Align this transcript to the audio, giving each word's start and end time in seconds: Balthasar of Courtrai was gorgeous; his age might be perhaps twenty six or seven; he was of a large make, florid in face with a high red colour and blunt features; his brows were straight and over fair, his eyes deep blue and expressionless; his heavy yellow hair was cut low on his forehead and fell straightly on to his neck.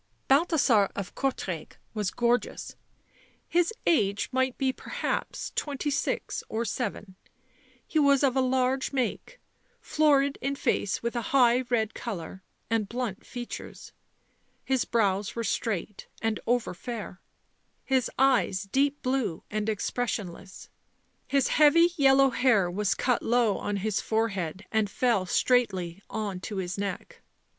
Balthasar 0.27 0.89
of 0.95 1.13
Courtrai 1.13 1.73
was 1.93 2.09
gorgeous; 2.09 2.75
his 3.47 3.71
age 3.85 4.29
might 4.31 4.57
be 4.57 4.73
perhaps 4.73 5.51
twenty 5.53 5.91
six 5.91 6.43
or 6.49 6.65
seven; 6.65 7.13
he 7.85 7.99
was 7.99 8.23
of 8.23 8.35
a 8.35 8.41
large 8.41 8.93
make, 8.93 9.39
florid 9.79 10.39
in 10.41 10.55
face 10.55 11.03
with 11.03 11.15
a 11.15 11.21
high 11.37 11.61
red 11.69 11.93
colour 11.93 12.41
and 12.67 12.89
blunt 12.89 13.23
features; 13.27 13.93
his 14.65 14.85
brows 14.85 15.35
were 15.35 15.43
straight 15.43 16.07
and 16.19 16.39
over 16.47 16.73
fair, 16.73 17.21
his 17.83 18.09
eyes 18.17 18.63
deep 18.71 18.99
blue 19.03 19.43
and 19.51 19.69
expressionless; 19.69 20.67
his 21.27 21.49
heavy 21.49 21.91
yellow 21.95 22.31
hair 22.31 22.71
was 22.71 22.95
cut 22.95 23.21
low 23.21 23.55
on 23.59 23.75
his 23.77 24.01
forehead 24.01 24.65
and 24.71 24.89
fell 24.89 25.27
straightly 25.27 26.01
on 26.09 26.39
to 26.39 26.55
his 26.57 26.75
neck. 26.75 27.21